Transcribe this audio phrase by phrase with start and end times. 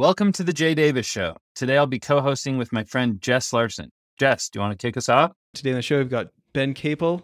[0.00, 1.36] Welcome to the Jay Davis Show.
[1.54, 3.90] Today I'll be co hosting with my friend Jess Larson.
[4.16, 5.32] Jess, do you want to kick us off?
[5.52, 7.22] Today on the show, we've got Ben Capell,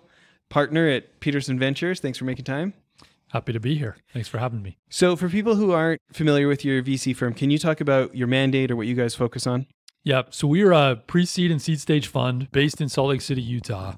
[0.50, 2.00] partner at Peterson Ventures.
[2.00, 2.74] Thanks for making time.
[3.28, 3.96] Happy to be here.
[4.12, 4.76] Thanks for having me.
[4.90, 8.28] So, for people who aren't familiar with your VC firm, can you talk about your
[8.28, 9.64] mandate or what you guys focus on?
[10.06, 10.22] Yeah.
[10.30, 13.92] So we are a pre-seed and seed stage fund based in Salt Lake City, Utah,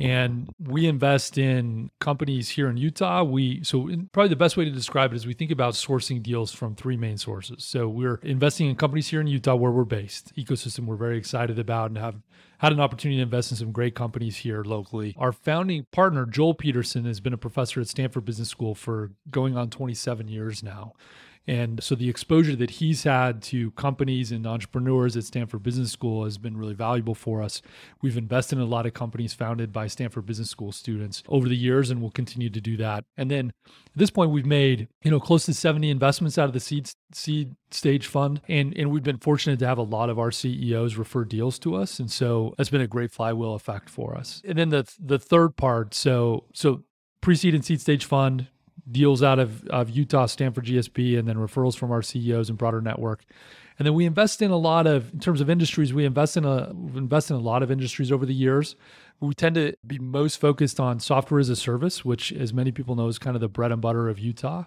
[0.00, 3.24] and we invest in companies here in Utah.
[3.24, 6.52] We so probably the best way to describe it is we think about sourcing deals
[6.52, 7.64] from three main sources.
[7.64, 11.58] So we're investing in companies here in Utah where we're based, ecosystem we're very excited
[11.58, 12.20] about and have
[12.58, 15.12] had an opportunity to invest in some great companies here locally.
[15.18, 19.56] Our founding partner Joel Peterson has been a professor at Stanford Business School for going
[19.56, 20.92] on 27 years now.
[21.46, 26.24] And so the exposure that he's had to companies and entrepreneurs at Stanford Business School
[26.24, 27.62] has been really valuable for us.
[28.00, 31.56] We've invested in a lot of companies founded by Stanford Business School students over the
[31.56, 33.04] years and we'll continue to do that.
[33.16, 36.52] And then at this point we've made, you know, close to 70 investments out of
[36.52, 40.18] the seed seed stage fund and and we've been fortunate to have a lot of
[40.18, 44.16] our CEOs refer deals to us and so that's been a great flywheel effect for
[44.16, 44.40] us.
[44.44, 46.84] And then the the third part, so so
[47.20, 48.48] pre-seed and seed stage fund
[48.90, 52.80] deals out of, of Utah, Stanford GSB, and then referrals from our CEOs and broader
[52.80, 53.24] network.
[53.78, 56.44] And then we invest in a lot of, in terms of industries, we invest in
[56.44, 58.76] a we've invested in a lot of industries over the years.
[59.20, 62.96] We tend to be most focused on software as a service, which, as many people
[62.96, 64.64] know, is kind of the bread and butter of Utah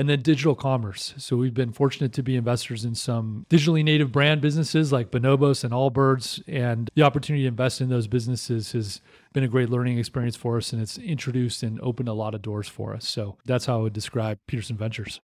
[0.00, 1.12] and then digital commerce.
[1.18, 5.62] So we've been fortunate to be investors in some digitally native brand businesses like Bonobos
[5.62, 9.02] and Allbirds, and the opportunity to invest in those businesses has
[9.34, 12.40] been a great learning experience for us, and it's introduced and opened a lot of
[12.40, 13.06] doors for us.
[13.06, 15.20] So that's how I would describe Peterson Ventures.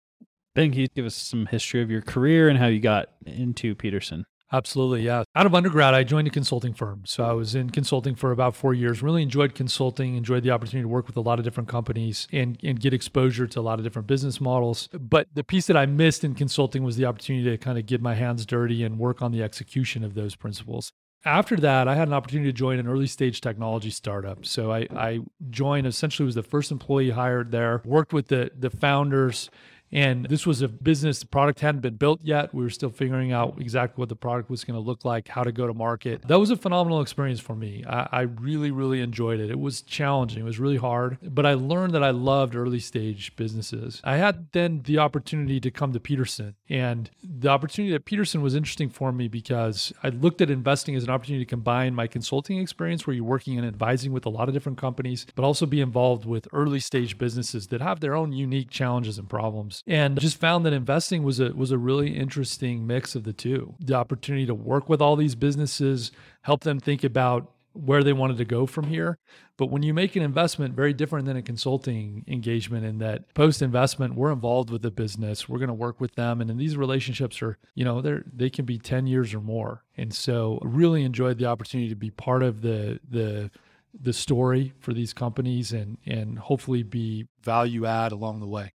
[0.55, 3.75] Ben, can you give us some history of your career and how you got into
[3.75, 4.25] Peterson?
[4.51, 5.23] Absolutely, yeah.
[5.35, 7.01] Out of undergrad, I joined a consulting firm.
[7.05, 9.01] So I was in consulting for about four years.
[9.01, 12.57] Really enjoyed consulting, enjoyed the opportunity to work with a lot of different companies and,
[12.63, 14.87] and get exposure to a lot of different business models.
[14.93, 18.01] But the piece that I missed in consulting was the opportunity to kind of get
[18.01, 20.91] my hands dirty and work on the execution of those principles.
[21.25, 24.45] After that, I had an opportunity to join an early stage technology startup.
[24.45, 28.69] So I, I joined essentially was the first employee hired there, worked with the the
[28.69, 29.49] founders
[29.91, 32.53] and this was a business, the product hadn't been built yet.
[32.53, 35.43] We were still figuring out exactly what the product was going to look like, how
[35.43, 36.27] to go to market.
[36.27, 37.83] That was a phenomenal experience for me.
[37.87, 39.49] I, I, really, really enjoyed it.
[39.49, 43.35] It was challenging, it was really hard, but I learned that I loved early stage
[43.35, 44.01] businesses.
[44.03, 48.55] I had then the opportunity to come to Peterson, and the opportunity at Peterson was
[48.55, 52.59] interesting for me because I looked at investing as an opportunity to combine my consulting
[52.59, 55.81] experience, where you're working and advising with a lot of different companies, but also be
[55.81, 60.37] involved with early stage businesses that have their own unique challenges and problems and just
[60.39, 63.75] found that investing was a was a really interesting mix of the two.
[63.79, 68.37] The opportunity to work with all these businesses, help them think about where they wanted
[68.37, 69.17] to go from here.
[69.57, 73.61] But when you make an investment, very different than a consulting engagement in that post
[73.61, 75.47] investment, we're involved with the business.
[75.47, 76.41] We're going to work with them.
[76.41, 79.83] And in these relationships are, you know, they're they can be 10 years or more.
[79.97, 83.51] And so really enjoyed the opportunity to be part of the the
[83.97, 88.73] the story for these companies and and hopefully be value add along the way.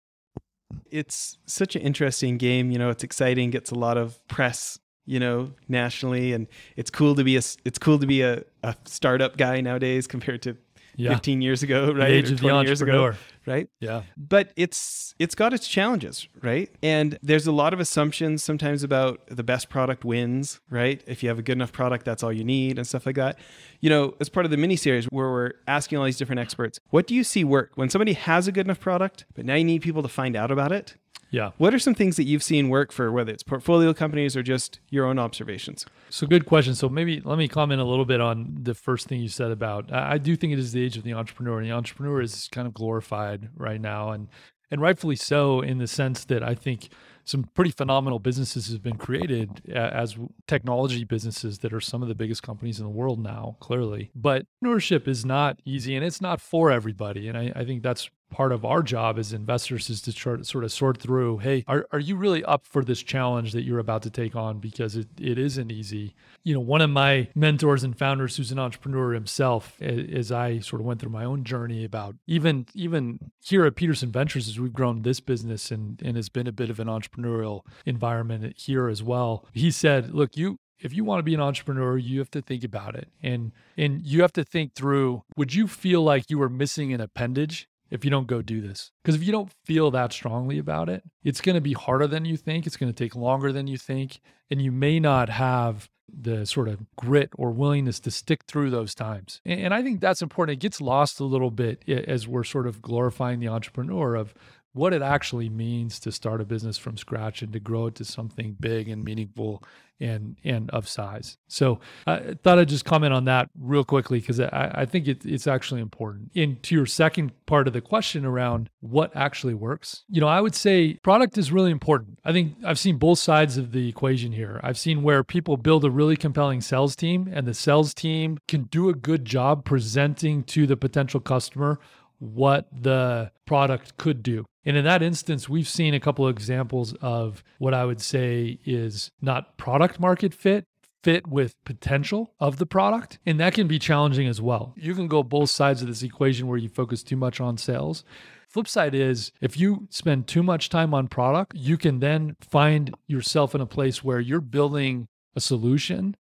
[0.89, 2.71] It's such an interesting game.
[2.71, 7.15] You know, it's exciting, gets a lot of press, you know, nationally, and it's cool
[7.15, 10.57] to be a it's cool to be a, a startup guy nowadays compared to
[10.97, 11.11] yeah.
[11.11, 11.95] 15 years ago, right?
[11.95, 13.09] The age of the entrepreneur.
[13.09, 13.67] Ago, right?
[13.79, 14.03] Yeah.
[14.17, 16.69] But it's it's got its challenges, right?
[16.81, 21.03] And there's a lot of assumptions sometimes about the best product wins, right?
[21.07, 23.37] If you have a good enough product, that's all you need and stuff like that.
[23.81, 26.79] You know, as part of the mini series where we're asking all these different experts,
[26.89, 29.63] what do you see work when somebody has a good enough product, but now you
[29.63, 30.95] need people to find out about it?
[31.35, 31.51] Yeah.
[31.57, 34.79] What are some things that you've seen work for whether it's portfolio companies or just
[34.89, 35.85] your own observations?
[36.09, 36.75] So good question.
[36.75, 39.91] So maybe let me comment a little bit on the first thing you said about
[39.91, 41.59] I do think it is the age of the entrepreneur.
[41.59, 44.29] And the entrepreneur is kind of glorified right now and
[44.71, 46.87] and rightfully so in the sense that I think
[47.25, 50.15] some pretty phenomenal businesses have been created as
[50.47, 54.09] technology businesses that are some of the biggest companies in the world now, clearly.
[54.15, 57.27] But entrepreneurship is not easy and it's not for everybody.
[57.27, 60.63] And I, I think that's part of our job as investors is to try sort
[60.63, 64.01] of sort through hey are, are you really up for this challenge that you're about
[64.01, 66.13] to take on because it, it isn't easy
[66.43, 70.81] you know one of my mentors and founders who's an entrepreneur himself as i sort
[70.81, 74.73] of went through my own journey about even even here at peterson ventures as we've
[74.73, 79.01] grown this business and and has been a bit of an entrepreneurial environment here as
[79.01, 82.41] well he said look you if you want to be an entrepreneur, you have to
[82.41, 83.07] think about it.
[83.23, 87.01] And and you have to think through would you feel like you were missing an
[87.01, 88.91] appendage if you don't go do this.
[89.03, 92.25] Because if you don't feel that strongly about it, it's going to be harder than
[92.25, 92.65] you think.
[92.65, 94.19] It's going to take longer than you think.
[94.49, 98.93] And you may not have the sort of grit or willingness to stick through those
[98.93, 99.41] times.
[99.43, 100.57] And I think that's important.
[100.57, 104.33] It gets lost a little bit as we're sort of glorifying the entrepreneur of
[104.75, 108.03] what it actually means to start a business from scratch and to grow it to
[108.03, 109.63] something big and meaningful
[110.01, 111.37] and and of size.
[111.47, 115.25] So I thought I'd just comment on that real quickly because I, I think it,
[115.25, 116.31] it's actually important.
[116.35, 120.41] And to your second part of the question around what actually works, you know, I
[120.41, 122.19] would say product is really important.
[122.25, 124.59] I think I've seen both sides of the equation here.
[124.61, 128.63] I've seen where people build a really compelling sales team and the sales team can
[128.63, 131.79] do a good job presenting to the potential customer
[132.19, 134.45] what the product could do.
[134.65, 138.59] And in that instance, we've seen a couple of examples of what I would say
[138.65, 140.65] is not product market fit,
[141.03, 143.19] fit with potential of the product.
[143.25, 144.73] And that can be challenging as well.
[144.75, 148.03] You can go both sides of this equation where you focus too much on sales.
[148.49, 152.95] Flip side is if you spend too much time on product, you can then find
[153.05, 156.15] yourself in a place where you're building a solution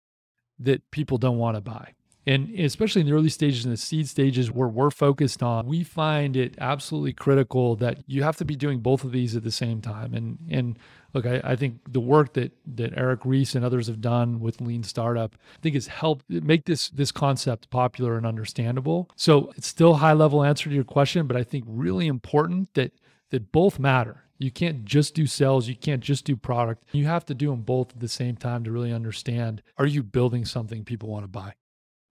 [0.59, 1.93] that people don't want to buy.
[2.27, 5.83] And especially in the early stages and the seed stages where we're focused on, we
[5.83, 9.51] find it absolutely critical that you have to be doing both of these at the
[9.51, 10.15] same time.
[10.15, 10.79] And and
[11.15, 14.61] look, I, I think the work that that Eric Ries and others have done with
[14.61, 19.11] Lean Startup, I think has helped make this this concept popular and understandable.
[19.17, 22.93] So it's still high level answer to your question, but I think really important that
[23.31, 24.19] that both matter.
[24.39, 25.69] You can't just do sales.
[25.69, 26.85] You can't just do product.
[26.91, 30.03] You have to do them both at the same time to really understand are you
[30.03, 31.55] building something people want to buy?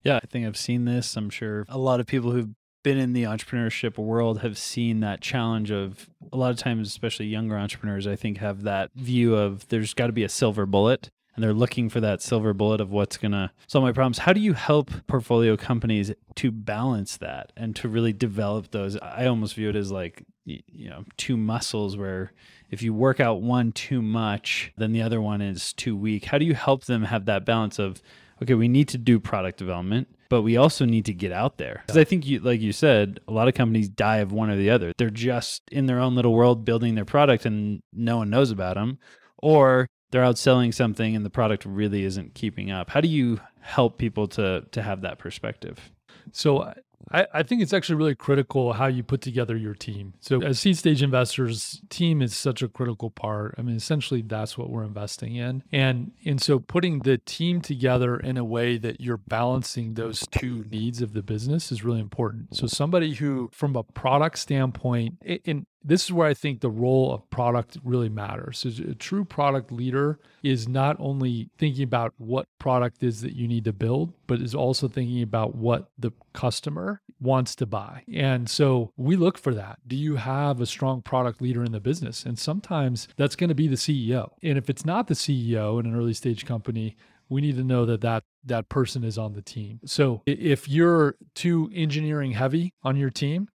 [0.03, 1.15] Yeah, I think I've seen this.
[1.17, 2.49] I'm sure a lot of people who've
[2.83, 7.25] been in the entrepreneurship world have seen that challenge of a lot of times, especially
[7.25, 11.09] younger entrepreneurs, I think have that view of there's got to be a silver bullet
[11.35, 14.19] and they're looking for that silver bullet of what's going to solve my problems.
[14.19, 18.97] How do you help portfolio companies to balance that and to really develop those?
[18.97, 22.31] I almost view it as like, you know, two muscles where
[22.71, 26.25] if you work out one too much, then the other one is too weak.
[26.25, 28.01] How do you help them have that balance of,
[28.41, 31.83] okay, we need to do product development, but we also need to get out there.
[31.85, 34.55] Because I think, you, like you said, a lot of companies die of one or
[34.55, 34.93] the other.
[34.97, 38.75] They're just in their own little world building their product and no one knows about
[38.75, 38.99] them,
[39.37, 42.89] or they're out selling something and the product really isn't keeping up.
[42.89, 45.91] How do you help people to to have that perspective?
[46.31, 46.73] So
[47.11, 50.13] I, I, think it's actually really critical how you put together your team.
[50.19, 53.55] So, as seed stage investors, team is such a critical part.
[53.57, 58.17] I mean, essentially, that's what we're investing in, and and so putting the team together
[58.17, 62.55] in a way that you're balancing those two needs of the business is really important.
[62.55, 67.13] So, somebody who, from a product standpoint, in this is where I think the role
[67.13, 68.59] of product really matters.
[68.59, 73.47] So a true product leader is not only thinking about what product is that you
[73.47, 78.03] need to build, but is also thinking about what the customer wants to buy.
[78.13, 79.79] And so we look for that.
[79.87, 82.25] Do you have a strong product leader in the business?
[82.25, 84.31] And sometimes that's going to be the CEO.
[84.43, 86.95] And if it's not the CEO in an early stage company,
[87.29, 89.79] we need to know that that that person is on the team.
[89.85, 93.49] So if you're too engineering heavy on your team,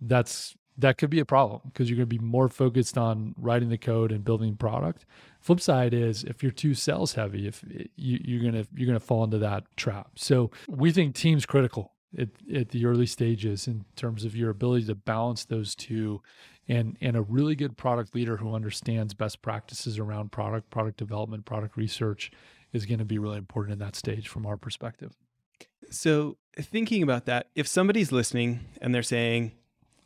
[0.00, 3.68] that's that could be a problem because you're going to be more focused on writing
[3.68, 5.04] the code and building product.
[5.40, 9.00] Flip side is if you're too sales heavy, if eh, you, you're gonna you're gonna
[9.00, 10.12] fall into that trap.
[10.16, 14.86] So we think teams critical at, at the early stages in terms of your ability
[14.86, 16.22] to balance those two
[16.68, 21.44] and and a really good product leader who understands best practices around product product development
[21.44, 22.30] product research
[22.72, 25.12] is going to be really important in that stage from our perspective
[25.90, 29.52] so thinking about that if somebody's listening and they're saying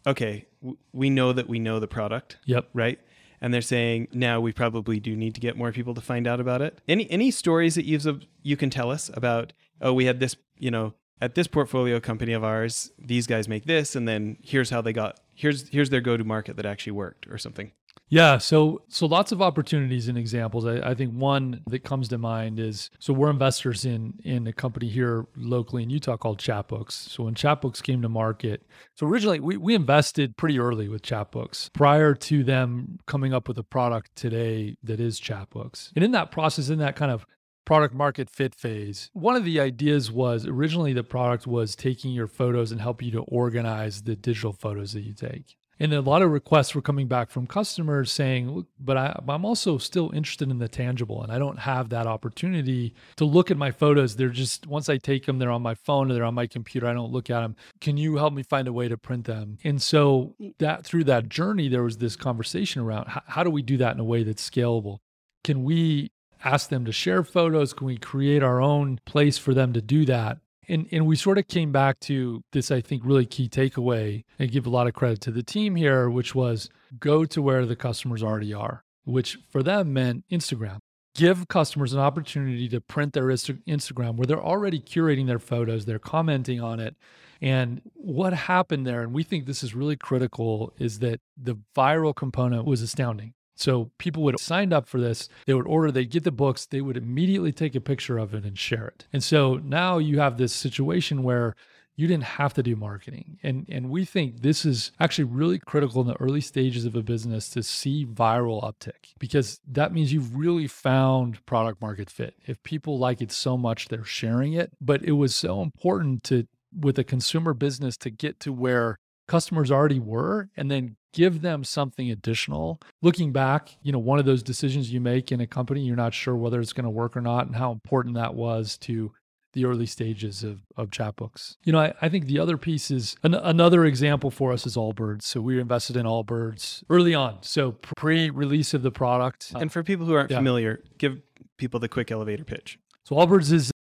[0.06, 2.38] okay, w- we know that we know the product.
[2.46, 2.68] Yep.
[2.72, 3.00] Right.
[3.40, 6.38] And they're saying now we probably do need to get more people to find out
[6.40, 6.80] about it.
[6.86, 9.52] Any any stories that you've you can tell us about?
[9.80, 13.64] Oh, we had this, you know, at this portfolio company of ours, these guys make
[13.64, 15.20] this, and then here's how they got.
[15.34, 17.72] Here's here's their go to market that actually worked, or something.
[18.12, 20.66] Yeah, so so lots of opportunities and examples.
[20.66, 24.52] I, I, think one that comes to mind is so we're investors in in a
[24.52, 26.92] company here locally in Utah called Chatbooks.
[26.92, 28.66] So when Chatbooks came to market,
[28.96, 33.56] so originally we, we invested pretty early with Chatbooks prior to them coming up with
[33.56, 35.90] a product today that is Chatbooks.
[35.96, 37.24] And in that process, in that kind of
[37.64, 39.08] product market fit phase.
[39.14, 43.10] One of the ideas was originally the product was taking your photos and help you
[43.12, 45.56] to organize the digital photos that you take.
[45.82, 49.78] And a lot of requests were coming back from customers saying, but I, am also
[49.78, 53.72] still interested in the tangible and I don't have that opportunity to look at my
[53.72, 54.14] photos.
[54.14, 56.86] They're just, once I take them, they're on my phone or they're on my computer.
[56.86, 57.56] I don't look at them.
[57.80, 59.58] Can you help me find a way to print them?
[59.64, 63.62] And so that through that journey, there was this conversation around how, how do we
[63.62, 64.98] do that in a way that's scalable?
[65.42, 66.12] Can we
[66.44, 67.72] ask them to share photos?
[67.72, 70.38] Can we create our own place for them to do that?
[70.68, 74.50] And, and we sort of came back to this, I think, really key takeaway and
[74.50, 77.76] give a lot of credit to the team here, which was go to where the
[77.76, 80.78] customers already are, which for them meant Instagram.
[81.14, 85.98] give customers an opportunity to print their Instagram where they're already curating their photos, they're
[85.98, 86.96] commenting on it.
[87.40, 92.14] And what happened there, and we think this is really critical, is that the viral
[92.14, 93.34] component was astounding.
[93.54, 96.80] So people would signed up for this, they would order, they'd get the books, they
[96.80, 99.06] would immediately take a picture of it and share it.
[99.12, 101.54] And so now you have this situation where
[101.94, 103.38] you didn't have to do marketing.
[103.42, 107.02] And and we think this is actually really critical in the early stages of a
[107.02, 112.34] business to see viral uptick because that means you've really found product market fit.
[112.46, 116.46] If people like it so much they're sharing it, but it was so important to
[116.74, 118.96] with a consumer business to get to where
[119.28, 122.80] customers already were and then give them something additional.
[123.02, 126.14] Looking back, you know, one of those decisions you make in a company, you're not
[126.14, 129.12] sure whether it's going to work or not and how important that was to
[129.52, 131.56] the early stages of, of Chatbooks.
[131.64, 134.76] You know, I, I think the other piece is an, another example for us is
[134.76, 135.22] Allbirds.
[135.22, 137.38] So we invested in Allbirds early on.
[137.42, 139.52] So pre-release of the product.
[139.54, 140.38] And for people who aren't yeah.
[140.38, 141.20] familiar, give
[141.58, 142.78] people the quick elevator pitch.
[143.04, 143.71] So Allbirds is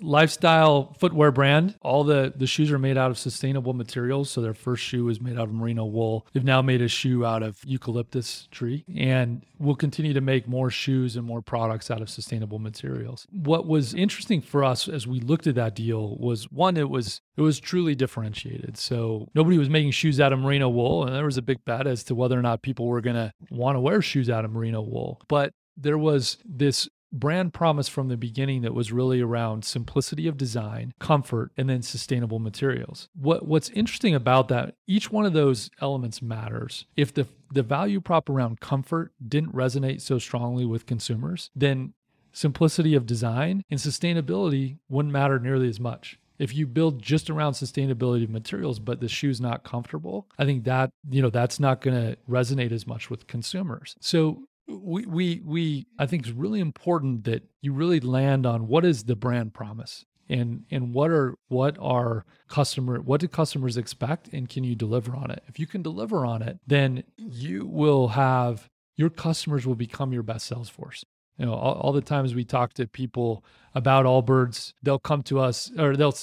[0.00, 1.74] lifestyle footwear brand.
[1.82, 4.30] All the the shoes are made out of sustainable materials.
[4.30, 6.26] So their first shoe was made out of merino wool.
[6.32, 10.70] They've now made a shoe out of eucalyptus tree, and we'll continue to make more
[10.70, 13.26] shoes and more products out of sustainable materials.
[13.30, 17.20] What was interesting for us as we looked at that deal was one, it was
[17.36, 18.76] it was truly differentiated.
[18.76, 21.86] So nobody was making shoes out of merino wool, and there was a big bet
[21.86, 24.50] as to whether or not people were going to want to wear shoes out of
[24.50, 25.20] merino wool.
[25.28, 30.36] But there was this brand promise from the beginning that was really around simplicity of
[30.36, 33.08] design, comfort, and then sustainable materials.
[33.14, 36.86] What what's interesting about that, each one of those elements matters.
[36.96, 41.94] If the the value prop around comfort didn't resonate so strongly with consumers, then
[42.32, 47.52] simplicity of design and sustainability wouldn't matter nearly as much if you build just around
[47.52, 51.80] sustainability of materials but the shoe's not comfortable i think that you know that's not
[51.80, 56.60] going to resonate as much with consumers so we we we I think it's really
[56.60, 61.36] important that you really land on what is the brand promise and and what are
[61.48, 65.44] what are customer what do customers expect and can you deliver on it?
[65.46, 70.22] If you can deliver on it then you will have your customers will become your
[70.22, 71.04] best sales force.
[71.38, 73.44] You know all, all the times we talk to people
[73.74, 76.14] about Allbirds they'll come to us or they'll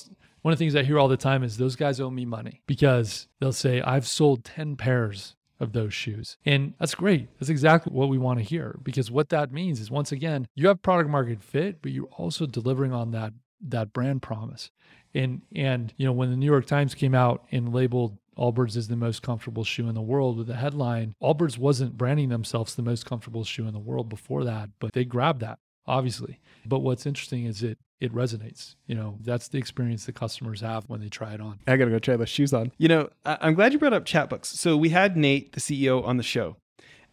[0.41, 2.61] one of the things I hear all the time is those guys owe me money
[2.67, 6.37] because they'll say I've sold 10 pairs of those shoes.
[6.45, 7.27] And that's great.
[7.39, 10.67] That's exactly what we want to hear because what that means is once again, you
[10.67, 13.33] have product market fit, but you're also delivering on that
[13.69, 14.69] that brand promise.
[15.15, 18.87] And and you know, when the New York Times came out and labeled Allbirds is
[18.87, 22.81] the most comfortable shoe in the world with the headline, Allbirds wasn't branding themselves the
[22.81, 26.39] most comfortable shoe in the world before that, but they grabbed that, obviously.
[26.65, 28.75] But what's interesting is it it resonates.
[28.85, 31.59] You know, that's the experience the customers have when they try it on.
[31.65, 32.71] I got to go try those shoes on.
[32.77, 34.47] You know, I- am glad you brought up Chatbooks.
[34.47, 36.57] So we had Nate, the CEO, on the show.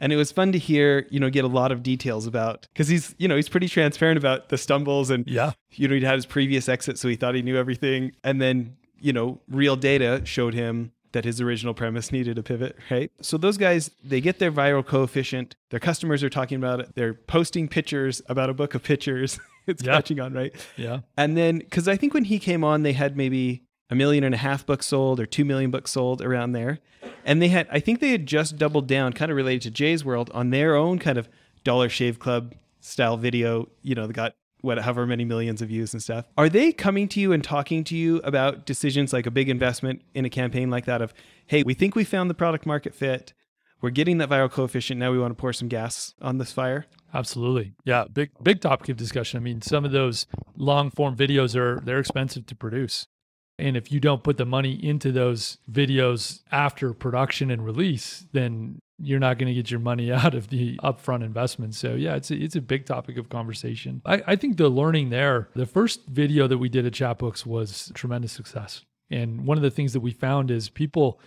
[0.01, 2.89] And it was fun to hear, you know, get a lot of details about because
[2.89, 6.15] he's, you know, he's pretty transparent about the stumbles and, yeah, you know, he had
[6.15, 8.13] his previous exit, so he thought he knew everything.
[8.25, 12.77] And then, you know, real data showed him that his original premise needed a pivot,
[12.91, 13.11] right?
[13.21, 15.57] So those guys, they get their viral coefficient.
[15.71, 16.95] Their customers are talking about it.
[16.95, 19.39] They're posting pictures about a book of pictures.
[19.67, 19.93] it's yeah.
[19.93, 20.55] catching on, right?
[20.77, 21.01] Yeah.
[21.17, 24.35] And then, because I think when he came on, they had maybe a million and
[24.35, 26.79] a half books sold or two million books sold around there.
[27.25, 30.05] And they had, I think they had just doubled down, kind of related to Jay's
[30.05, 31.29] world, on their own kind of
[31.65, 33.69] Dollar Shave Club style video.
[33.83, 36.27] You know, they got what however many millions of views and stuff.
[36.37, 40.03] Are they coming to you and talking to you about decisions like a big investment
[40.15, 41.13] in a campaign like that of,
[41.47, 43.33] hey, we think we found the product market fit.
[43.81, 45.01] We're getting that viral coefficient.
[45.01, 46.87] Now we want to pour some gas on this fire.
[47.15, 47.73] Absolutely.
[47.85, 48.05] Yeah.
[48.13, 49.39] Big, big topic of discussion.
[49.39, 50.27] I mean, some of those
[50.57, 53.07] long form videos are, they're expensive to produce.
[53.59, 58.81] And if you don't put the money into those videos after production and release, then
[59.03, 61.75] you're not going to get your money out of the upfront investment.
[61.75, 64.03] So yeah, it's a, it's a big topic of conversation.
[64.05, 67.91] I, I think the learning there, the first video that we did at Chatbooks was
[67.95, 68.85] tremendous success.
[69.11, 71.21] And one of the things that we found is people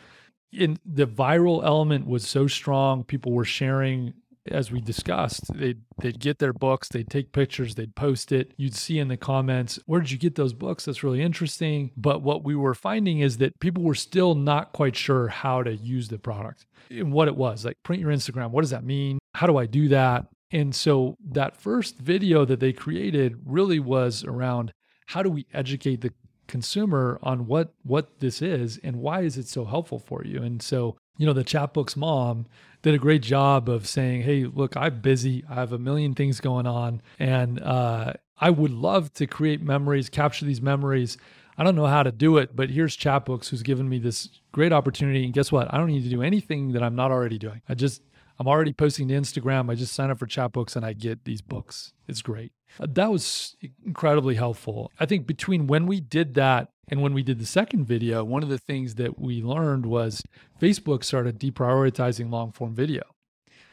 [0.51, 3.03] in the viral element was so strong.
[3.03, 4.13] People were sharing
[4.51, 8.53] as we discussed, they'd they'd get their books, they'd take pictures, they'd post it.
[8.57, 10.85] You'd see in the comments, "Where did you get those books?
[10.85, 14.95] That's really interesting." But what we were finding is that people were still not quite
[14.95, 17.65] sure how to use the product and what it was.
[17.65, 19.19] Like print your Instagram, what does that mean?
[19.35, 20.27] How do I do that?
[20.51, 24.71] And so that first video that they created really was around
[25.07, 26.13] how do we educate the
[26.47, 30.62] consumer on what what this is and why is it so helpful for you and
[30.62, 32.46] so you know the Chatbooks mom
[32.82, 36.39] did a great job of saying hey look i'm busy i have a million things
[36.39, 41.17] going on and uh, i would love to create memories capture these memories
[41.58, 44.74] i don't know how to do it but here's Chatbooks who's given me this great
[44.74, 47.62] opportunity and guess what i don't need to do anything that i'm not already doing
[47.70, 48.01] i just
[48.39, 49.70] I'm already posting to Instagram.
[49.70, 51.93] I just sign up for Chatbooks and I get these books.
[52.08, 52.51] It's great.
[52.79, 53.55] That was
[53.86, 54.91] incredibly helpful.
[55.00, 58.44] I think between when we did that and when we did the second video, one
[58.44, 60.24] of the things that we learned was
[60.62, 63.04] Facebook started deprioritizing long form video.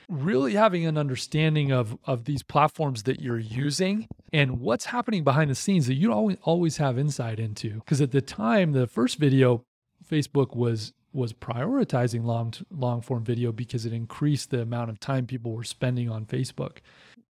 [0.09, 5.51] Really having an understanding of, of these platforms that you're using and what's happening behind
[5.51, 7.75] the scenes that you don't always have insight into.
[7.75, 9.65] Because at the time, the first video,
[10.09, 15.27] Facebook was was prioritizing long long form video because it increased the amount of time
[15.27, 16.79] people were spending on Facebook.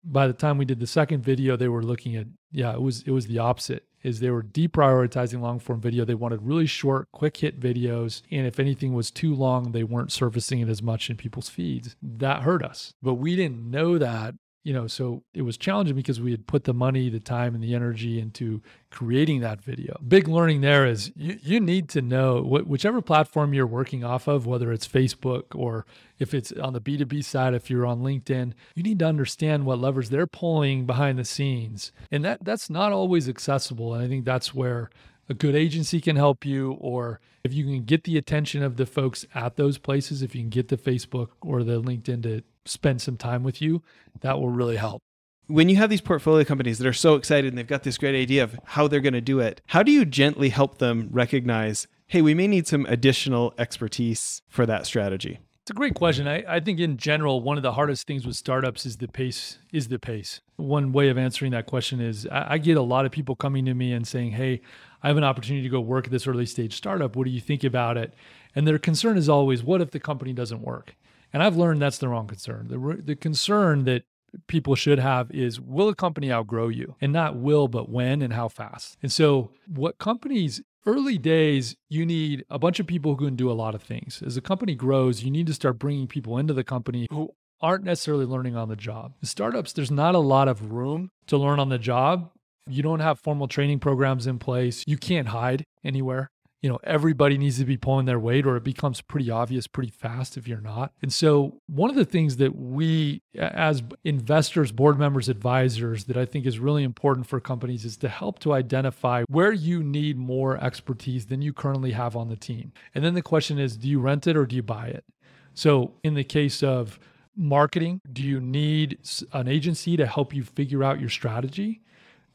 [0.03, 3.01] By the time we did the second video, they were looking at yeah, it was
[3.03, 3.85] it was the opposite.
[4.05, 6.05] Is they were deprioritizing long form video.
[6.05, 10.11] They wanted really short, quick hit videos, and if anything was too long, they weren't
[10.11, 11.95] surfacing it as much in people's feeds.
[12.01, 14.35] That hurt us, but we didn't know that
[14.65, 17.63] you know, so it was challenging because we had put the money, the time, and
[17.63, 19.95] the energy into creating that video.
[20.05, 24.27] Big learning there is you, you need to know wh- whichever platform you're working off
[24.27, 25.85] of, whether it's Facebook or
[26.19, 29.79] if it's on the B2B side, if you're on LinkedIn, you need to understand what
[29.79, 31.91] levers they're pulling behind the scenes.
[32.11, 33.93] And that that's not always accessible.
[33.93, 34.89] And I think that's where
[35.27, 38.85] a good agency can help you or if you can get the attention of the
[38.85, 43.01] folks at those places, if you can get the Facebook or the LinkedIn to spend
[43.01, 43.83] some time with you,
[44.21, 45.01] that will really help.
[45.47, 48.19] When you have these portfolio companies that are so excited and they've got this great
[48.19, 51.85] idea of how they're going to do it, how do you gently help them recognize,
[52.07, 55.39] hey, we may need some additional expertise for that strategy?
[55.65, 56.27] It's a great question.
[56.27, 59.57] I, I think in general, one of the hardest things with startups is the pace.
[59.73, 60.41] Is the pace.
[60.57, 63.65] One way of answering that question is I, I get a lot of people coming
[63.65, 64.61] to me and saying, "Hey,
[65.01, 67.15] I have an opportunity to go work at this early stage startup.
[67.15, 68.13] What do you think about it?"
[68.53, 70.95] And their concern is always, "What if the company doesn't work?"
[71.33, 72.67] And I've learned that's the wrong concern.
[72.67, 74.03] The, the concern that
[74.45, 76.93] people should have is will a company outgrow you?
[77.01, 78.97] And not will, but when and how fast.
[79.01, 83.51] And so, what companies, early days, you need a bunch of people who can do
[83.51, 84.21] a lot of things.
[84.25, 87.83] As a company grows, you need to start bringing people into the company who aren't
[87.83, 89.13] necessarily learning on the job.
[89.21, 92.31] In startups, there's not a lot of room to learn on the job.
[92.67, 94.83] You don't have formal training programs in place.
[94.87, 96.29] You can't hide anywhere
[96.65, 99.91] you know everybody needs to be pulling their weight or it becomes pretty obvious pretty
[99.91, 100.91] fast if you're not.
[101.03, 106.25] And so one of the things that we as investors board members advisors that i
[106.25, 110.57] think is really important for companies is to help to identify where you need more
[110.57, 112.73] expertise than you currently have on the team.
[112.95, 115.05] And then the question is do you rent it or do you buy it?
[115.53, 116.99] So in the case of
[117.37, 118.97] marketing do you need
[119.33, 121.83] an agency to help you figure out your strategy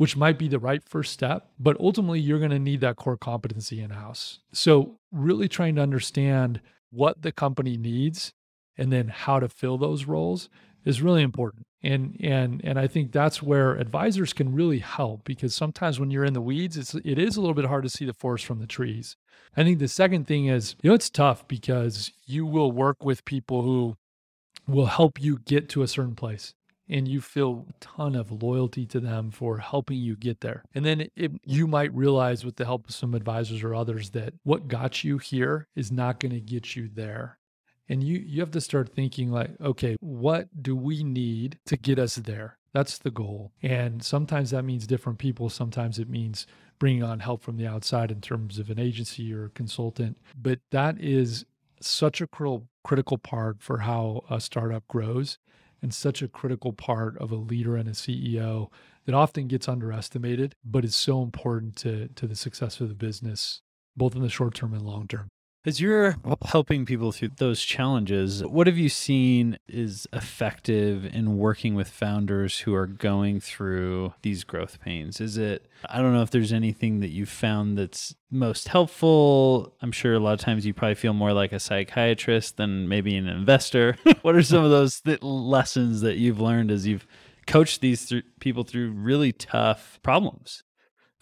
[0.00, 3.18] which might be the right first step, but ultimately you're going to need that core
[3.18, 4.38] competency in house.
[4.50, 8.32] So, really trying to understand what the company needs
[8.78, 10.48] and then how to fill those roles
[10.86, 11.66] is really important.
[11.82, 16.24] And and and I think that's where advisors can really help because sometimes when you're
[16.24, 18.58] in the weeds, it's it is a little bit hard to see the forest from
[18.58, 19.16] the trees.
[19.54, 23.26] I think the second thing is, you know, it's tough because you will work with
[23.26, 23.96] people who
[24.66, 26.54] will help you get to a certain place
[26.90, 30.64] and you feel a ton of loyalty to them for helping you get there.
[30.74, 34.34] And then it, you might realize with the help of some advisors or others that
[34.42, 37.38] what got you here is not going to get you there.
[37.88, 41.98] And you you have to start thinking like, okay, what do we need to get
[41.98, 42.58] us there?
[42.72, 43.52] That's the goal.
[43.62, 46.46] And sometimes that means different people, sometimes it means
[46.78, 50.18] bringing on help from the outside in terms of an agency or a consultant.
[50.40, 51.44] But that is
[51.80, 55.38] such a critical critical part for how a startup grows
[55.82, 58.68] and such a critical part of a leader and a CEO
[59.06, 63.62] that often gets underestimated, but is so important to, to the success of the business,
[63.96, 65.28] both in the short term and long term.
[65.66, 71.74] As you're helping people through those challenges, what have you seen is effective in working
[71.74, 75.20] with founders who are going through these growth pains?
[75.20, 79.76] Is it, I don't know if there's anything that you've found that's most helpful.
[79.82, 83.14] I'm sure a lot of times you probably feel more like a psychiatrist than maybe
[83.16, 83.98] an investor.
[84.22, 87.06] what are some of those th- lessons that you've learned as you've
[87.46, 90.62] coached these th- people through really tough problems?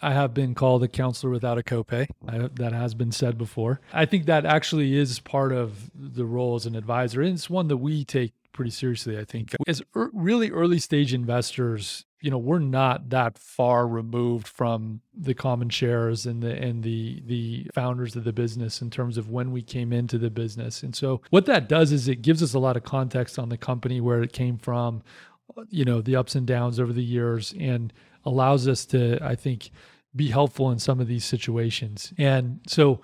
[0.01, 2.09] I have been called a counselor without a copay.
[2.27, 3.81] I, that has been said before.
[3.93, 7.21] I think that actually is part of the role as an advisor.
[7.23, 9.55] And it's one that we take pretty seriously, I think.
[9.67, 15.35] As er, really early stage investors, you know, we're not that far removed from the
[15.35, 19.53] common shares and the and the the founders of the business in terms of when
[19.53, 20.83] we came into the business.
[20.83, 23.59] And so what that does is it gives us a lot of context on the
[23.59, 25.03] company, where it came from,
[25.71, 27.93] you know, the ups and downs over the years and
[28.29, 29.71] allows us to, I think,
[30.15, 32.13] be helpful in some of these situations.
[32.19, 33.01] And so,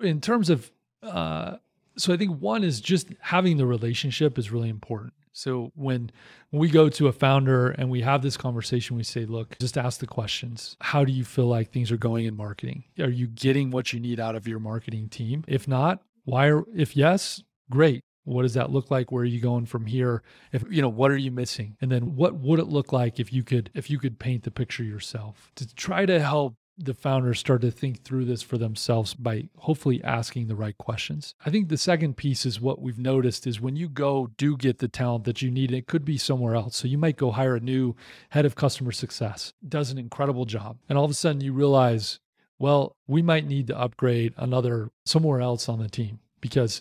[0.00, 0.70] in terms of,
[1.02, 1.56] uh,
[1.96, 5.12] so I think one is just having the relationship is really important.
[5.32, 6.10] So when,
[6.50, 10.00] we go to a founder and we have this conversation, we say, look, just ask
[10.00, 10.76] the questions.
[10.80, 12.84] How do you feel like things are going in marketing?
[12.98, 15.44] Are you getting what you need out of your marketing team?
[15.46, 19.10] If not, why are, if yes, great What does that look like?
[19.10, 20.22] Where are you going from here?
[20.52, 21.76] If you know, what are you missing?
[21.80, 24.50] And then what would it look like if you could if you could paint the
[24.50, 25.50] picture yourself?
[25.56, 30.02] To try to help the founders start to think through this for themselves by hopefully
[30.04, 31.34] asking the right questions.
[31.44, 34.78] I think the second piece is what we've noticed is when you go do get
[34.78, 36.76] the talent that you need, it could be somewhere else.
[36.76, 37.96] So you might go hire a new
[38.30, 40.78] head of customer success, does an incredible job.
[40.88, 42.20] And all of a sudden you realize,
[42.60, 46.80] well, we might need to upgrade another somewhere else on the team because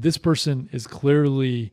[0.00, 1.72] this person is clearly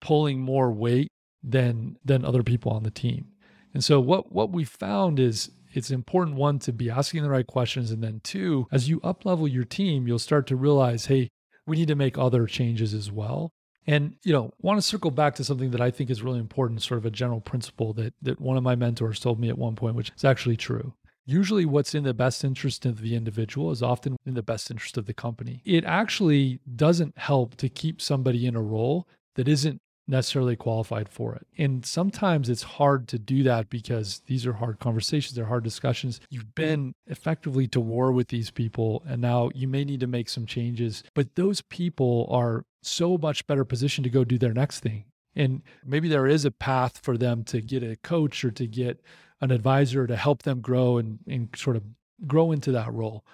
[0.00, 1.10] pulling more weight
[1.42, 3.28] than than other people on the team.
[3.72, 7.46] And so what what we found is it's important one to be asking the right
[7.46, 11.28] questions and then two as you up level your team you'll start to realize hey
[11.66, 13.52] we need to make other changes as well
[13.86, 16.82] and you know want to circle back to something that i think is really important
[16.82, 19.74] sort of a general principle that that one of my mentors told me at one
[19.74, 20.94] point which is actually true
[21.26, 24.96] usually what's in the best interest of the individual is often in the best interest
[24.96, 29.06] of the company it actually doesn't help to keep somebody in a role
[29.36, 31.46] that isn't necessarily qualified for it.
[31.56, 36.20] And sometimes it's hard to do that because these are hard conversations, they're hard discussions.
[36.30, 40.28] You've been effectively to war with these people, and now you may need to make
[40.28, 41.02] some changes.
[41.14, 45.04] But those people are so much better positioned to go do their next thing.
[45.36, 49.00] And maybe there is a path for them to get a coach or to get
[49.44, 51.84] an advisor to help them grow and, and sort of
[52.26, 53.24] grow into that role.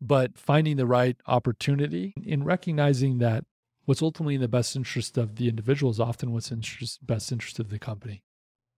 [0.00, 3.44] But finding the right opportunity in recognizing that
[3.84, 7.30] what's ultimately in the best interest of the individual is often what's in interest, best
[7.30, 8.22] interest of the company.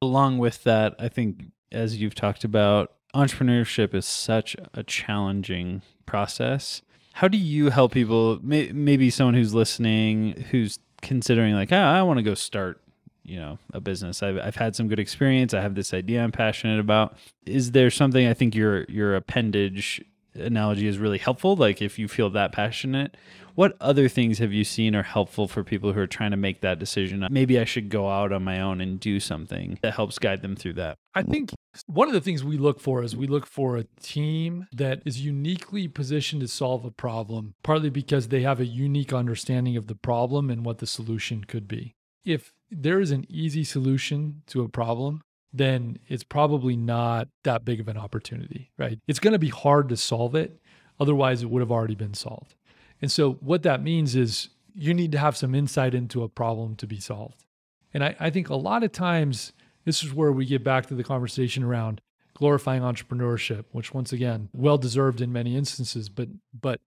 [0.02, 6.82] Along with that, I think as you've talked about, entrepreneurship is such a challenging process.
[7.14, 8.38] How do you help people?
[8.42, 12.82] Maybe someone who's listening, who's considering like, oh, I want to go start,
[13.24, 14.22] you know, a business.
[14.22, 15.54] I've I've had some good experience.
[15.54, 17.16] I have this idea I'm passionate about.
[17.46, 21.56] Is there something I think your your appendage analogy is really helpful?
[21.56, 23.16] Like if you feel that passionate,
[23.54, 26.60] what other things have you seen are helpful for people who are trying to make
[26.60, 27.26] that decision?
[27.30, 30.56] Maybe I should go out on my own and do something that helps guide them
[30.56, 30.96] through that.
[31.14, 31.52] I think
[31.86, 35.24] one of the things we look for is we look for a team that is
[35.24, 39.94] uniquely positioned to solve a problem, partly because they have a unique understanding of the
[39.94, 41.94] problem and what the solution could be.
[42.24, 47.80] If there is an easy solution to a problem, then it's probably not that big
[47.80, 48.98] of an opportunity, right?
[49.06, 50.60] It's going to be hard to solve it.
[50.98, 52.54] Otherwise, it would have already been solved.
[53.00, 56.74] And so, what that means is you need to have some insight into a problem
[56.76, 57.44] to be solved.
[57.92, 59.52] And I, I think a lot of times,
[59.84, 62.00] this is where we get back to the conversation around
[62.34, 66.28] glorifying entrepreneurship, which once again, well deserved in many instances, but
[66.60, 66.80] but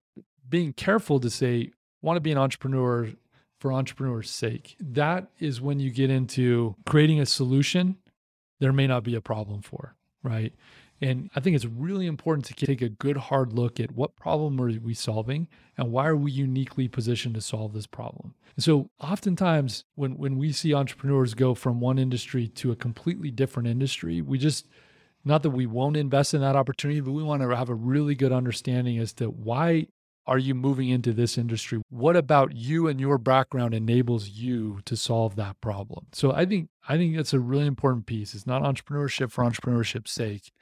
[0.48, 1.70] being careful to say,
[2.02, 3.10] want to be an entrepreneur
[3.58, 4.76] for entrepreneur's sake.
[4.80, 7.96] That is when you get into creating a solution
[8.60, 10.52] there may not be a problem for, right?
[11.00, 14.60] And I think it's really important to take a good hard look at what problem
[14.60, 18.34] are we solving and why are we uniquely positioned to solve this problem.
[18.56, 23.30] And so oftentimes when when we see entrepreneurs go from one industry to a completely
[23.30, 24.66] different industry, we just
[25.24, 28.16] not that we won't invest in that opportunity, but we want to have a really
[28.16, 29.86] good understanding as to why
[30.28, 31.80] are you moving into this industry?
[31.88, 36.06] What about you and your background enables you to solve that problem?
[36.12, 38.34] So I think I think that's a really important piece.
[38.34, 40.52] It's not entrepreneurship for entrepreneurship's sake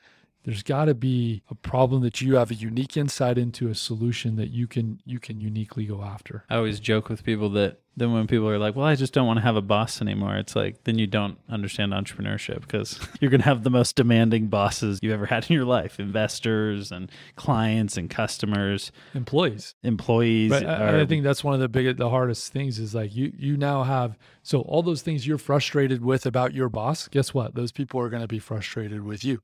[0.47, 4.37] there's got to be a problem that you have a unique insight into a solution
[4.37, 6.45] that you can you can uniquely go after.
[6.49, 9.27] I always joke with people that then when people are like well i just don't
[9.27, 13.31] want to have a boss anymore it's like then you don't understand entrepreneurship because you're
[13.31, 15.99] going to have the most demanding bosses you've ever had in your life.
[15.99, 18.93] Investors and clients and customers.
[19.15, 19.75] Employees.
[19.83, 23.15] Employees but are, I, think that's one of the biggest the hardest things is like
[23.17, 27.33] you you now have so all those things you're frustrated with about your boss guess
[27.33, 27.55] what?
[27.55, 29.41] Those people are going to be frustrated with you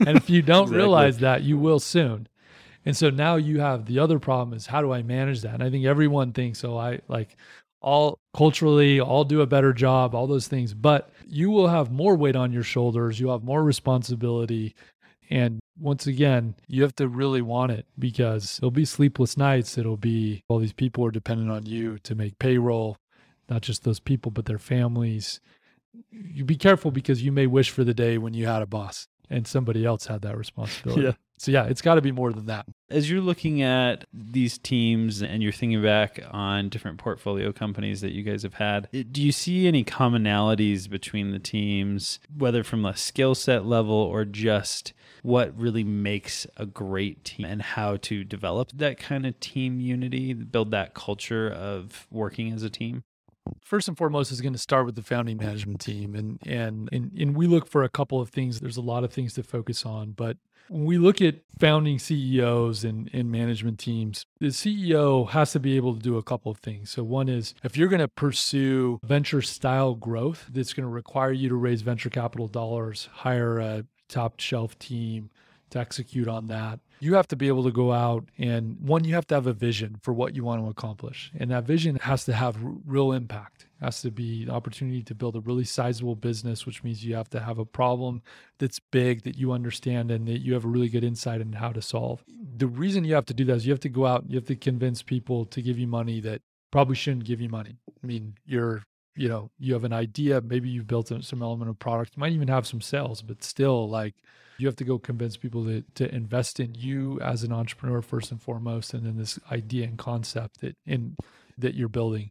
[0.00, 0.76] and if you don't exactly.
[0.78, 2.28] realize that, you will soon.
[2.84, 5.54] And so now you have the other problem is how do I manage that?
[5.54, 6.76] And I think everyone thinks so.
[6.76, 7.36] I like
[7.80, 12.16] all culturally, I'll do a better job, all those things, but you will have more
[12.16, 13.18] weight on your shoulders.
[13.18, 14.74] You have more responsibility.
[15.30, 19.78] And once again, you have to really want it because it'll be sleepless nights.
[19.78, 22.96] It'll be all these people are dependent on you to make payroll,
[23.48, 25.40] not just those people, but their families.
[26.10, 29.08] You be careful because you may wish for the day when you had a boss
[29.32, 31.02] and somebody else had that responsibility.
[31.02, 31.12] yeah.
[31.38, 32.66] So yeah, it's got to be more than that.
[32.88, 38.12] As you're looking at these teams and you're thinking back on different portfolio companies that
[38.12, 42.84] you guys have had, eh, do you see any commonalities between the teams, whether from
[42.84, 44.92] a skill set level or just
[45.22, 50.32] what really makes a great team and how to develop that kind of team unity,
[50.34, 53.02] build that culture of working as a team?
[53.64, 57.12] First and foremost is going to start with the founding management team and, and and
[57.18, 59.84] and we look for a couple of things there's a lot of things to focus
[59.84, 60.36] on but
[60.68, 65.76] when we look at founding CEOs and, and management teams, the CEO has to be
[65.76, 66.88] able to do a couple of things.
[66.88, 71.32] So, one is if you're going to pursue venture style growth, that's going to require
[71.32, 75.30] you to raise venture capital dollars, hire a top shelf team
[75.72, 76.80] to execute on that.
[77.00, 79.52] You have to be able to go out and one you have to have a
[79.52, 81.32] vision for what you want to accomplish.
[81.36, 83.66] And that vision has to have r- real impact.
[83.80, 87.16] It has to be the opportunity to build a really sizable business which means you
[87.16, 88.22] have to have a problem
[88.58, 91.72] that's big that you understand and that you have a really good insight in how
[91.72, 92.22] to solve.
[92.56, 94.46] The reason you have to do that is you have to go out you have
[94.46, 97.78] to convince people to give you money that probably shouldn't give you money.
[98.02, 98.84] I mean you're
[99.16, 102.12] you know you have an idea maybe you've built some element of product.
[102.16, 104.14] You might even have some sales but still like
[104.62, 108.30] you have to go convince people to, to invest in you as an entrepreneur first
[108.30, 111.16] and foremost and then this idea and concept that in
[111.58, 112.30] that you're building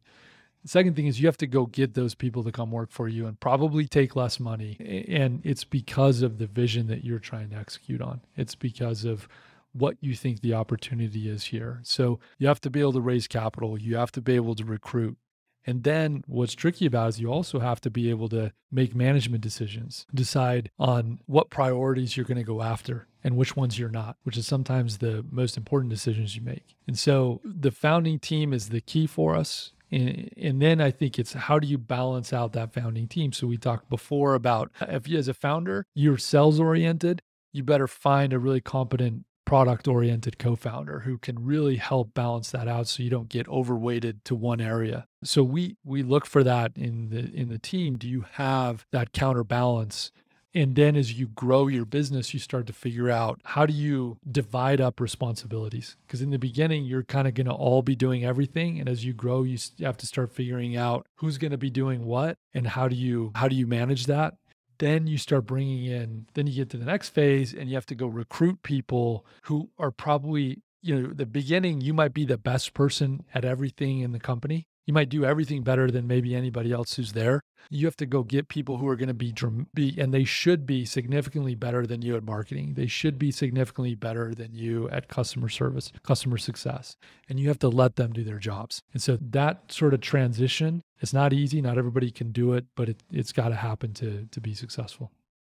[0.64, 3.26] second thing is you have to go get those people to come work for you
[3.28, 7.56] and probably take less money and it's because of the vision that you're trying to
[7.56, 9.28] execute on it's because of
[9.74, 11.80] what you think the opportunity is here.
[11.84, 13.80] So you have to be able to raise capital.
[13.80, 15.18] You have to be able to recruit.
[15.66, 19.44] And then what's tricky about is you also have to be able to make management
[19.44, 24.18] decisions, decide on what priorities you're going to go after and which ones you're not,
[24.24, 26.76] which is sometimes the most important decisions you make.
[26.88, 29.74] And so the founding team is the key for us.
[29.92, 33.34] And, and then I think it's how do you balance out that founding team?
[33.34, 37.22] So we talked before about if you, as a founder, you're sales oriented,
[37.52, 42.70] you better find a really competent product oriented co-founder who can really help balance that
[42.70, 45.06] out so you don't get overweighted to one area.
[45.26, 47.98] So we we look for that in the in the team.
[47.98, 50.14] Do you have that counterbalance?
[50.54, 54.18] And then as you grow your business you start to figure out how do you
[54.30, 55.98] divide up responsibilities?
[56.08, 59.04] Because in the beginning you're kind of going to all be doing everything and as
[59.04, 62.68] you grow you have to start figuring out who's going to be doing what and
[62.68, 64.36] how do you how do you manage that
[64.82, 67.86] then you start bringing in, then you get to the next phase and you have
[67.86, 72.38] to go recruit people who are probably, you know, the beginning, you might be the
[72.38, 74.66] best person at everything in the company.
[74.92, 77.40] You might do everything better than maybe anybody else who's there.
[77.70, 79.34] You have to go get people who are going to be,
[79.74, 82.74] be, and they should be significantly better than you at marketing.
[82.74, 86.98] They should be significantly better than you at customer service, customer success.
[87.30, 88.82] And you have to let them do their jobs.
[88.92, 91.62] And so that sort of transition it's not easy.
[91.62, 95.10] Not everybody can do it, but it, it's got to happen to to be successful.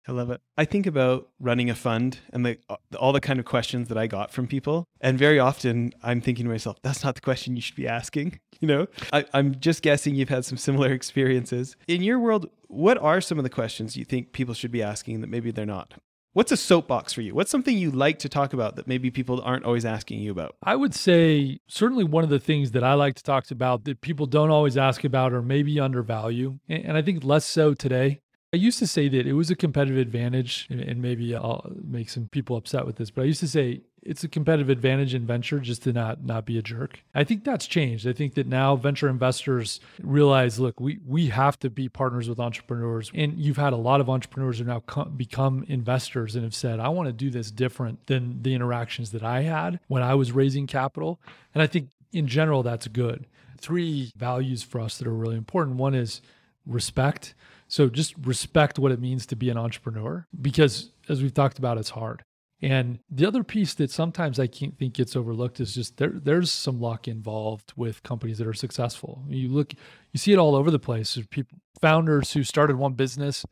[0.10, 0.42] I love it.
[0.58, 2.56] I think about running a fund and uh,
[2.90, 4.88] the, all the kind of questions that I got from people.
[5.00, 8.40] And very often I'm thinking to myself, that's not the question you should be asking.
[8.62, 11.78] You know, I, I'm just guessing you've had some similar experiences.
[11.88, 15.22] In your world, what are some of the questions you think people should be asking
[15.22, 15.94] that maybe they're not?
[16.34, 17.34] What's a soapbox for you?
[17.34, 20.58] What's something you like to talk about that maybe people aren't always asking you about?
[20.62, 24.02] I would say certainly one of the things that I like to talk about that
[24.02, 28.20] people don't always ask about or maybe undervalue, and I think less so today,
[28.52, 32.28] I used to say that it was a competitive advantage, and maybe I'll make some
[32.30, 35.60] people upset with this, but I used to say it's a competitive advantage in venture
[35.60, 37.04] just to not not be a jerk.
[37.14, 38.08] I think that's changed.
[38.08, 42.40] I think that now venture investors realize, look, we we have to be partners with
[42.40, 46.56] entrepreneurs, and you've had a lot of entrepreneurs who now come, become investors and have
[46.56, 50.16] said, I want to do this different than the interactions that I had when I
[50.16, 51.20] was raising capital,
[51.54, 53.28] and I think in general that's good.
[53.60, 55.78] Three values for us that are really important.
[55.78, 56.22] One is
[56.66, 57.36] respect.
[57.70, 61.78] So just respect what it means to be an entrepreneur because as we've talked about,
[61.78, 62.24] it's hard.
[62.62, 66.12] And the other piece that sometimes I can't think gets overlooked is just there.
[66.14, 69.24] There's some luck involved with companies that are successful.
[69.30, 69.74] You look,
[70.12, 71.16] you see it all over the place.
[71.16, 73.46] There's people, founders who started one business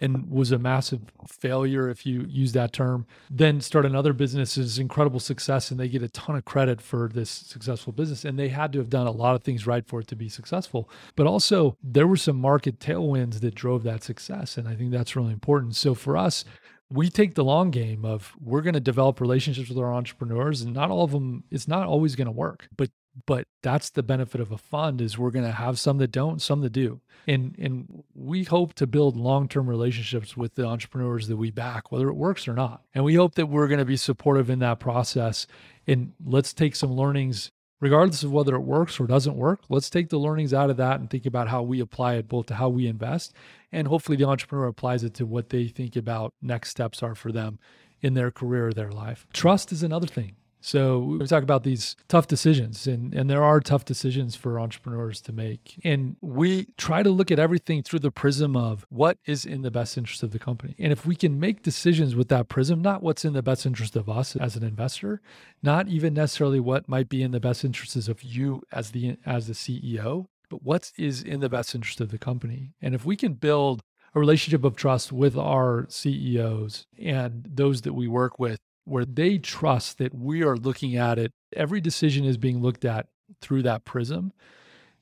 [0.00, 4.78] and was a massive failure, if you use that term, then start another business is
[4.78, 8.24] incredible success, and they get a ton of credit for this successful business.
[8.24, 10.28] And they had to have done a lot of things right for it to be
[10.28, 10.90] successful.
[11.16, 15.16] But also, there were some market tailwinds that drove that success, and I think that's
[15.16, 15.76] really important.
[15.76, 16.44] So for us,
[16.92, 20.74] we take the long game of we're going to develop relationships with our entrepreneurs and
[20.74, 22.68] not all of them it's not always going to work.
[22.76, 22.90] But
[23.26, 26.40] but that's the benefit of a fund is we're going to have some that don't
[26.40, 27.00] some that do.
[27.26, 32.08] And and we hope to build long-term relationships with the entrepreneurs that we back whether
[32.08, 32.82] it works or not.
[32.94, 35.46] And we hope that we're going to be supportive in that process.
[35.86, 37.50] And let's take some learnings
[37.80, 41.00] regardless of whether it works or doesn't work, let's take the learnings out of that
[41.00, 43.34] and think about how we apply it both to how we invest
[43.72, 47.32] and hopefully the entrepreneur applies it to what they think about next steps are for
[47.32, 47.58] them
[48.00, 49.26] in their career or their life.
[49.32, 50.36] Trust is another thing.
[50.64, 55.20] So we talk about these tough decisions, and, and there are tough decisions for entrepreneurs
[55.22, 55.80] to make.
[55.82, 59.72] And we try to look at everything through the prism of what is in the
[59.72, 60.76] best interest of the company.
[60.78, 63.96] And if we can make decisions with that prism, not what's in the best interest
[63.96, 65.20] of us as an investor,
[65.64, 69.48] not even necessarily what might be in the best interests of you as the as
[69.48, 72.74] the CEO, but what is in the best interest of the company.
[72.82, 73.80] And if we can build
[74.14, 79.38] a relationship of trust with our CEOs and those that we work with, where they
[79.38, 83.06] trust that we are looking at it, every decision is being looked at
[83.40, 84.34] through that prism,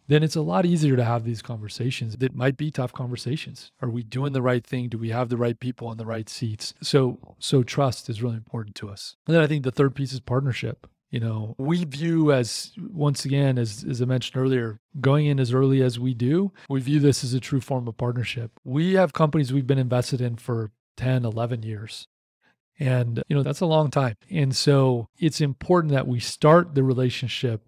[0.07, 3.73] then it's a lot easier to have these conversations that might be tough conversations.
[3.83, 4.89] Are we doing the right thing?
[4.89, 6.75] Do we have the right people in the right seats?
[6.81, 9.17] So so trust is really important to us.
[9.27, 10.87] And then I think the third piece is partnership.
[11.11, 15.53] You know, we view as once again, as as I mentioned earlier, going in as
[15.53, 18.53] early as we do, we view this as a true form of partnership.
[18.65, 22.07] We have companies we've been invested in for 10, 11 years.
[22.79, 24.17] And, you know, that's a long time.
[24.31, 27.63] And so it's important that we start the relationship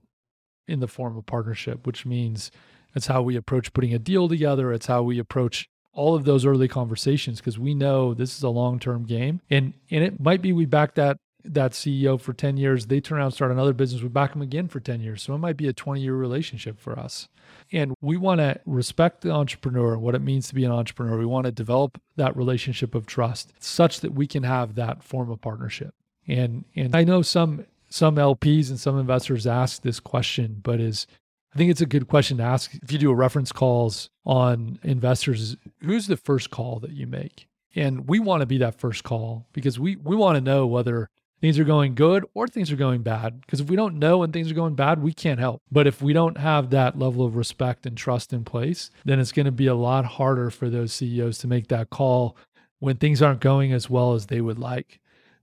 [0.67, 2.51] in the form of partnership, which means
[2.95, 4.73] it's how we approach putting a deal together.
[4.73, 8.49] It's how we approach all of those early conversations because we know this is a
[8.49, 9.41] long-term game.
[9.51, 13.19] And and it might be we back that that CEO for 10 years, they turn
[13.19, 15.23] around and start another business, we back them again for 10 years.
[15.23, 17.29] So it might be a 20-year relationship for us.
[17.73, 21.19] And we want to respect the entrepreneur, what it means to be an entrepreneur.
[21.19, 25.31] We want to develop that relationship of trust such that we can have that form
[25.31, 25.95] of partnership.
[26.29, 31.07] And and I know some some LPs and some investors ask this question, but is
[31.55, 34.79] I think it's a good question to ask if you do a reference calls on
[34.83, 37.47] investors, who's the first call that you make?
[37.75, 41.09] And we want to be that first call because we we want to know whether
[41.43, 43.43] things are going good or things are going bad.
[43.43, 45.61] Because if we don't know when things are going bad, we can't help.
[45.71, 49.33] But if we don't have that level of respect and trust in place, then it's
[49.33, 52.37] going to be a lot harder for those CEOs to make that call
[52.79, 55.01] when things aren't going as well as they would like.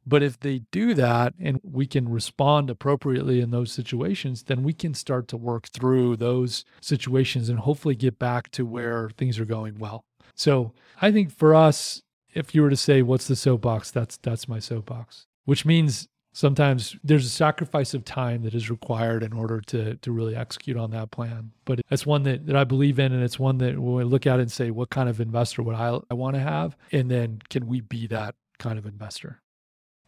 [0.08, 4.74] But if they do that and we can respond appropriately in those situations, then we
[4.74, 9.46] can start to work through those situations and hopefully get back to where things are
[9.46, 10.06] going well.
[10.34, 12.02] So I think for us,
[12.34, 13.92] if you were to say, what's the soapbox?
[13.92, 19.24] That's that's my soapbox, which means sometimes there's a sacrifice of time that is required
[19.24, 21.52] in order to to really execute on that plan.
[21.66, 24.28] But it's one that, that I believe in and it's one that when we look
[24.28, 26.78] at it and say, what kind of investor would I, I want to have?
[26.92, 29.42] And then can we be that kind of investor?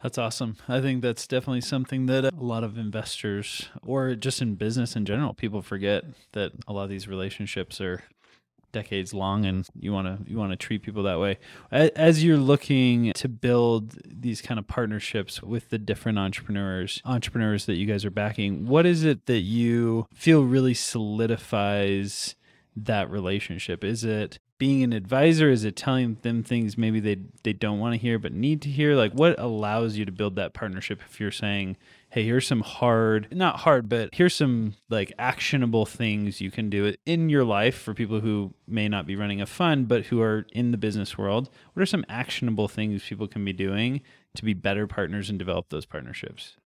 [0.00, 0.58] That's awesome.
[0.68, 5.04] I think that's definitely something that a lot of investors, or just in business in
[5.04, 8.04] general, people forget that a lot of these relationships are
[8.72, 11.38] decades long, and you want to you want to treat people that way.
[11.70, 17.74] As you're looking to build these kind of partnerships with the different entrepreneurs, entrepreneurs that
[17.74, 22.34] you guys are backing, what is it that you feel really solidifies?
[22.76, 23.84] that relationship?
[23.84, 25.50] Is it being an advisor?
[25.50, 28.68] Is it telling them things maybe they they don't want to hear but need to
[28.68, 28.94] hear?
[28.94, 31.76] Like what allows you to build that partnership if you're saying,
[32.12, 36.94] "Hey, here's some hard, not hard, but here's some like actionable things you can do
[37.06, 40.44] in your life for people who may not be running a fund but who are
[40.52, 41.48] in the business world.
[41.72, 44.02] What are some actionable things people can be doing
[44.34, 46.58] to be better partners and develop those partnerships?"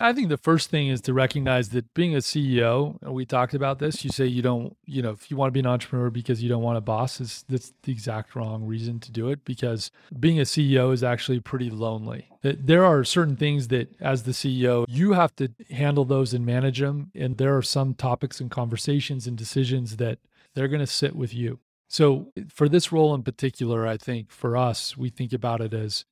[0.00, 3.78] I think the first thing is to recognize that being a CEO, we talked about
[3.78, 6.42] this, you say you don't, you know, if you want to be an entrepreneur because
[6.42, 9.90] you don't want a boss, is that's the exact wrong reason to do it because
[10.18, 12.28] being a CEO is actually pretty lonely.
[12.42, 16.80] There are certain things that as the CEO, you have to handle those and manage
[16.80, 17.10] them.
[17.14, 20.18] And there are some topics and conversations and decisions that
[20.54, 21.60] they're going to sit with you.
[21.88, 26.04] So for this role in particular, I think for us, we think about it as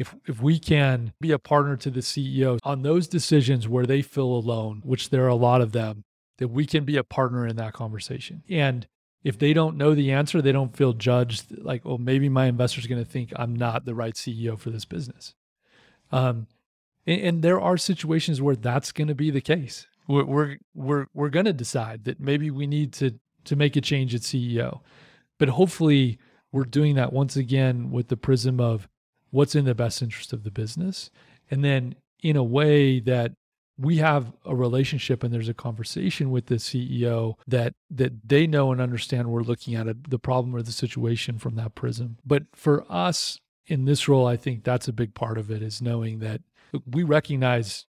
[0.00, 4.00] if if we can be a partner to the CEO on those decisions where they
[4.00, 6.04] feel alone, which there are a lot of them,
[6.38, 8.42] that we can be a partner in that conversation.
[8.48, 8.88] And
[9.22, 12.86] if they don't know the answer, they don't feel judged like, oh, maybe my investor's
[12.86, 15.34] going to think I'm not the right CEO for this business.
[16.10, 16.46] Um,
[17.06, 19.86] and, and there are situations where that's going to be the case.
[20.08, 23.82] We're we're we're, we're going to decide that maybe we need to to make a
[23.82, 24.80] change at CEO,
[25.38, 26.18] but hopefully
[26.52, 28.88] we're doing that once again with the prism of
[29.30, 31.10] what's in the best interest of the business.
[31.50, 33.32] And then in a way that
[33.78, 38.72] we have a relationship and there's a conversation with the CEO that that they know
[38.72, 42.18] and understand we're looking at the problem or the situation from that prism.
[42.24, 45.80] But for us in this role, I think that's a big part of it is
[45.80, 46.42] knowing that
[46.86, 47.86] we recognize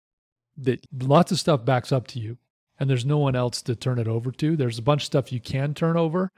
[0.58, 2.36] that lots of stuff backs up to you
[2.78, 4.56] and there's no one else to turn it over to.
[4.56, 6.30] There's a bunch of stuff you can turn over.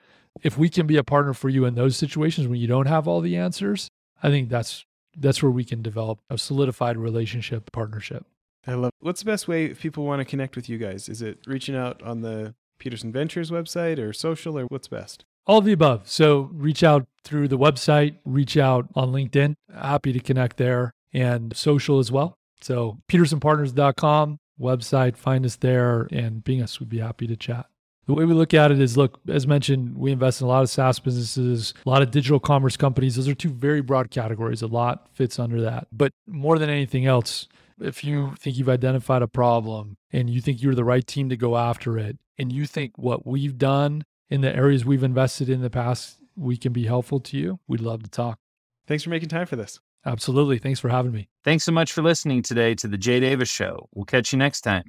[0.42, 3.08] If we can be a partner for you in those situations when you don't have
[3.08, 3.90] all the answers,
[4.22, 4.84] I think that's
[5.16, 8.26] that's where we can develop a solidified relationship partnership.
[8.66, 8.92] I love.
[9.00, 11.08] What's the best way if people want to connect with you guys?
[11.08, 15.24] Is it reaching out on the Peterson Ventures website or social or what's best?
[15.46, 16.08] All of the above.
[16.08, 19.54] So reach out through the website, reach out on LinkedIn.
[19.74, 22.36] Happy to connect there and social as well.
[22.60, 27.66] So petersonpartners.com website, find us there and being us, we'd be happy to chat.
[28.10, 30.64] The way we look at it is look, as mentioned, we invest in a lot
[30.64, 33.14] of SaaS businesses, a lot of digital commerce companies.
[33.14, 34.62] Those are two very broad categories.
[34.62, 35.86] A lot fits under that.
[35.92, 37.46] But more than anything else,
[37.80, 41.36] if you think you've identified a problem and you think you're the right team to
[41.36, 45.60] go after it, and you think what we've done in the areas we've invested in
[45.60, 48.40] the past, we can be helpful to you, we'd love to talk.
[48.88, 49.78] Thanks for making time for this.
[50.04, 50.58] Absolutely.
[50.58, 51.28] Thanks for having me.
[51.44, 53.88] Thanks so much for listening today to The Jay Davis Show.
[53.94, 54.82] We'll catch you next time.